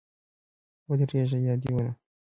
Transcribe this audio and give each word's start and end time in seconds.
ودرېږه 0.89 1.39
یا 1.47 1.53
دي 1.61 1.69
ولم 1.73 1.95